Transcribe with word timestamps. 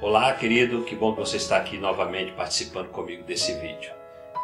Olá, 0.00 0.32
querido, 0.32 0.84
que 0.84 0.94
bom 0.94 1.12
que 1.12 1.18
você 1.18 1.38
está 1.38 1.56
aqui 1.56 1.76
novamente 1.76 2.30
participando 2.30 2.86
comigo 2.90 3.24
desse 3.24 3.52
vídeo. 3.54 3.90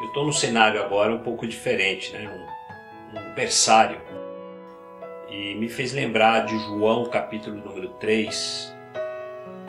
Eu 0.01 0.09
estou 0.09 0.25
num 0.27 0.33
cenário 0.33 0.83
agora 0.83 1.15
um 1.15 1.21
pouco 1.21 1.47
diferente, 1.47 2.13
né? 2.13 2.29
um, 2.29 3.21
um 3.21 3.35
berçário. 3.35 4.01
E 5.31 5.55
me 5.55 5.69
fez 5.69 5.93
lembrar 5.93 6.41
de 6.45 6.59
João 6.59 7.05
capítulo 7.05 7.57
número 7.57 7.91
3, 8.01 8.75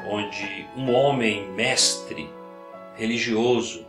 onde 0.09 0.67
um 0.75 0.91
homem 0.91 1.47
mestre, 1.51 2.27
religioso, 2.95 3.85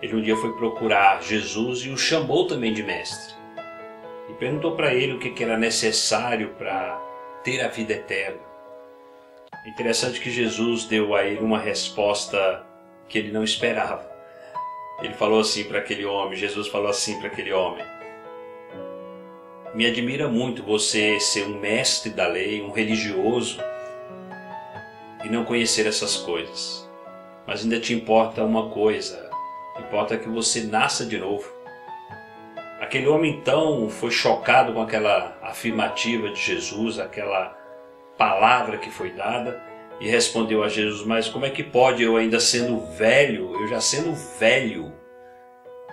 ele 0.00 0.14
um 0.14 0.22
dia 0.22 0.36
foi 0.36 0.52
procurar 0.52 1.20
Jesus 1.20 1.80
e 1.80 1.88
o 1.88 1.98
chamou 1.98 2.46
também 2.46 2.72
de 2.72 2.84
mestre. 2.84 3.34
E 4.30 4.34
perguntou 4.34 4.76
para 4.76 4.94
ele 4.94 5.14
o 5.14 5.18
que 5.18 5.42
era 5.42 5.58
necessário 5.58 6.50
para 6.50 6.96
ter 7.42 7.60
a 7.60 7.66
vida 7.66 7.94
eterna. 7.94 8.47
Interessante 9.68 10.18
que 10.18 10.30
Jesus 10.30 10.86
deu 10.86 11.14
a 11.14 11.24
ele 11.24 11.40
uma 11.40 11.58
resposta 11.58 12.64
que 13.06 13.18
ele 13.18 13.30
não 13.30 13.44
esperava. 13.44 14.10
Ele 15.02 15.12
falou 15.12 15.40
assim 15.40 15.64
para 15.64 15.78
aquele 15.78 16.06
homem, 16.06 16.38
Jesus 16.38 16.68
falou 16.68 16.88
assim 16.88 17.18
para 17.18 17.28
aquele 17.28 17.52
homem: 17.52 17.84
Me 19.74 19.84
admira 19.84 20.26
muito 20.26 20.62
você 20.62 21.20
ser 21.20 21.44
um 21.44 21.60
mestre 21.60 22.10
da 22.10 22.26
lei, 22.26 22.62
um 22.62 22.70
religioso 22.70 23.60
e 25.22 25.28
não 25.28 25.44
conhecer 25.44 25.86
essas 25.86 26.16
coisas. 26.16 26.88
Mas 27.46 27.62
ainda 27.62 27.78
te 27.78 27.92
importa 27.92 28.42
uma 28.42 28.70
coisa: 28.70 29.30
importa 29.78 30.16
que 30.16 30.30
você 30.30 30.62
nasça 30.62 31.04
de 31.04 31.18
novo. 31.18 31.46
Aquele 32.80 33.06
homem 33.06 33.34
então 33.34 33.90
foi 33.90 34.10
chocado 34.10 34.72
com 34.72 34.80
aquela 34.80 35.36
afirmativa 35.42 36.30
de 36.30 36.40
Jesus, 36.40 36.98
aquela 36.98 37.57
palavra 38.18 38.76
que 38.76 38.90
foi 38.90 39.12
dada, 39.12 39.62
e 40.00 40.08
respondeu 40.08 40.62
a 40.62 40.68
Jesus: 40.68 41.06
Mas 41.06 41.28
como 41.28 41.46
é 41.46 41.50
que 41.50 41.62
pode 41.62 42.02
eu, 42.02 42.16
ainda 42.16 42.40
sendo 42.40 42.80
velho, 42.80 43.54
eu 43.60 43.68
já 43.68 43.80
sendo 43.80 44.12
velho, 44.38 44.92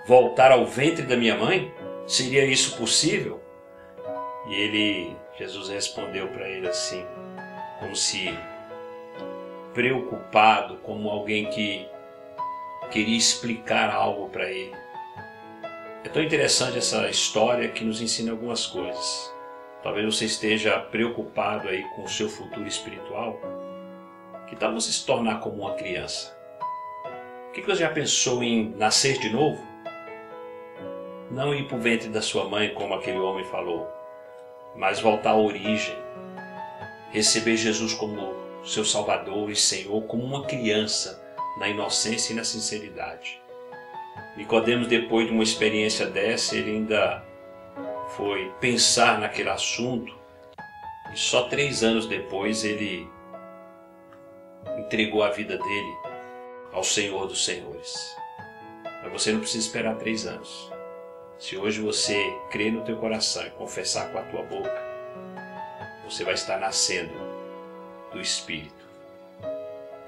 voltar 0.07 0.51
ao 0.51 0.65
ventre 0.65 1.05
da 1.05 1.15
minha 1.15 1.35
mãe? 1.35 1.71
Seria 2.05 2.45
isso 2.45 2.77
possível? 2.77 3.41
E 4.47 4.53
ele, 4.53 5.15
Jesus 5.39 5.69
respondeu 5.69 6.27
para 6.27 6.47
ele 6.47 6.67
assim, 6.67 7.03
como 7.79 7.95
se 7.95 8.31
preocupado, 9.73 10.77
como 10.77 11.09
alguém 11.09 11.49
que 11.49 11.87
queria 12.91 13.17
explicar 13.17 13.89
algo 13.89 14.29
para 14.29 14.49
ele. 14.49 14.73
É 16.03 16.09
tão 16.09 16.21
interessante 16.21 16.77
essa 16.77 17.09
história 17.09 17.67
que 17.69 17.83
nos 17.83 17.99
ensina 17.99 18.31
algumas 18.31 18.67
coisas. 18.67 19.34
Talvez 19.85 20.03
você 20.03 20.25
esteja 20.25 20.79
preocupado 20.79 21.69
aí 21.69 21.83
com 21.95 22.05
o 22.05 22.09
seu 22.09 22.27
futuro 22.27 22.67
espiritual. 22.67 23.39
Que 24.47 24.55
tal 24.55 24.73
você 24.73 24.91
se 24.91 25.05
tornar 25.05 25.41
como 25.41 25.61
uma 25.61 25.75
criança? 25.75 26.35
O 27.49 27.51
que 27.51 27.61
você 27.61 27.81
já 27.81 27.89
pensou 27.89 28.41
em 28.41 28.71
nascer 28.77 29.19
de 29.19 29.29
novo? 29.29 29.63
Não 31.29 31.53
ir 31.53 31.67
para 31.67 31.77
o 31.77 31.79
ventre 31.79 32.09
da 32.09 32.19
sua 32.19 32.49
mãe, 32.49 32.73
como 32.73 32.95
aquele 32.95 33.19
homem 33.19 33.45
falou, 33.45 33.87
mas 34.75 34.99
voltar 34.99 35.29
à 35.29 35.37
origem. 35.37 35.95
Receber 37.11 37.55
Jesus 37.55 37.93
como 37.93 38.33
seu 38.63 38.83
Salvador 38.83 39.51
e 39.51 39.55
Senhor 39.55 40.01
como 40.05 40.23
uma 40.23 40.45
criança, 40.45 41.23
na 41.59 41.69
inocência 41.69 42.33
e 42.33 42.35
na 42.35 42.43
sinceridade. 42.43 43.39
Nicodemos, 44.35 44.87
depois 44.87 45.27
de 45.27 45.31
uma 45.31 45.43
experiência 45.43 46.07
dessa, 46.07 46.57
ele 46.57 46.71
ainda 46.71 47.23
foi 48.15 48.51
pensar 48.59 49.19
naquele 49.19 49.49
assunto 49.49 50.15
e 51.13 51.17
só 51.17 51.47
três 51.47 51.83
anos 51.83 52.05
depois 52.07 52.63
ele 52.63 53.09
entregou 54.77 55.23
a 55.23 55.29
vida 55.29 55.57
dele 55.57 55.97
ao 56.71 56.83
Senhor 56.83 57.27
dos 57.27 57.45
Senhores. 57.45 58.15
Mas 59.03 59.11
você 59.11 59.31
não 59.31 59.39
precisa 59.39 59.65
esperar 59.65 59.95
três 59.95 60.25
anos. 60.25 60.71
Se 61.37 61.57
hoje 61.57 61.81
você 61.81 62.17
crer 62.49 62.71
no 62.71 62.83
teu 62.83 62.97
coração 62.97 63.45
e 63.45 63.51
confessar 63.51 64.11
com 64.11 64.19
a 64.19 64.23
tua 64.23 64.43
boca, 64.43 64.83
você 66.03 66.23
vai 66.23 66.33
estar 66.33 66.57
nascendo 66.57 67.13
do 68.11 68.21
Espírito 68.21 68.85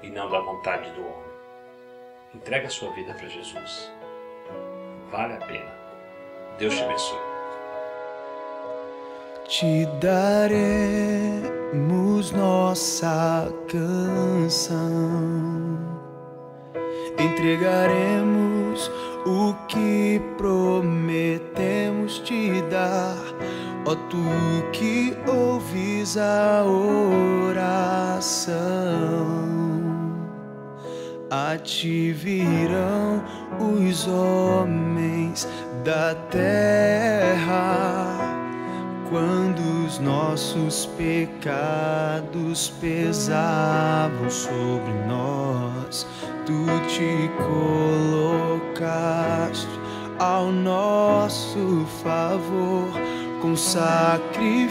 e 0.02 0.08
não 0.08 0.30
da 0.30 0.40
vontade 0.40 0.90
do 0.92 1.00
homem. 1.00 1.28
Entrega 2.34 2.66
a 2.66 2.70
sua 2.70 2.90
vida 2.92 3.12
para 3.14 3.28
Jesus. 3.28 3.92
Vale 5.10 5.34
a 5.34 5.46
pena. 5.46 5.72
Deus 6.58 6.74
te 6.74 6.82
abençoe. 6.82 7.27
Te 9.48 9.88
daremos 9.98 11.40
nossa 12.32 13.50
canção, 13.66 14.68
entregaremos 17.18 18.90
o 19.24 19.54
que 19.66 20.20
prometemos 20.36 22.18
te 22.18 22.60
dar. 22.70 23.16
Ó 23.86 23.94
tu 23.94 24.18
que 24.70 25.16
ouvis 25.26 26.18
a 26.18 26.62
oração, 26.62 28.18
a 31.30 31.56
ti 31.56 32.12
virão 32.12 33.24
os 33.58 34.06
homens 34.06 35.48
da 35.82 36.14
terra, 36.30 38.07
quando 39.08 39.86
os 39.86 39.98
nossos 39.98 40.86
pecados 40.96 42.68
pesavam 42.80 44.28
sobre 44.28 44.92
nós, 45.06 46.06
tu 46.44 46.66
te 46.88 47.30
colocaste 48.76 49.66
ao 50.18 50.52
nosso 50.52 51.86
favor 52.02 52.88
com 53.40 53.56
sacrifício 53.56 54.68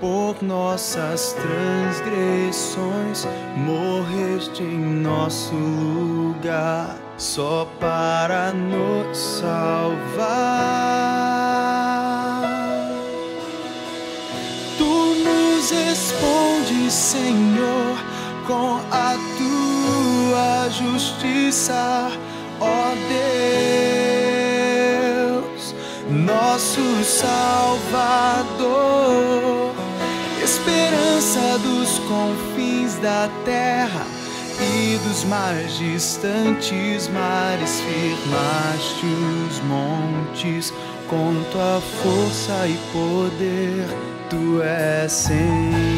por 0.00 0.36
nossas 0.42 1.32
transgressões, 1.32 3.26
morreste 3.56 4.62
em 4.62 4.78
nosso 4.78 5.54
lugar 5.54 6.96
só 7.16 7.66
para 7.80 8.52
nos 8.52 9.18
salvar. 9.18 10.68
Nos 16.08 16.12
respondes, 16.12 16.92
Senhor, 16.92 17.98
com 18.46 18.80
a 18.90 19.16
tua 19.36 20.68
justiça, 20.70 22.10
ó 22.60 22.94
Deus 25.28 25.74
nosso 26.10 26.80
Salvador, 27.04 27.34
esperança 30.42 31.58
dos 31.58 31.98
confins 32.00 32.98
da 33.00 33.28
terra 33.44 34.06
e 34.60 34.98
dos 35.06 35.24
mais 35.24 35.76
distantes 35.76 37.08
mares, 37.08 37.80
firmaste 37.80 39.06
os 39.46 39.60
montes 39.60 40.72
com 41.06 41.42
tua 41.50 41.80
força 42.02 42.66
e 42.66 42.76
poder, 42.92 43.86
tu 44.28 44.62
és 44.62 45.12
Senhor. 45.12 45.97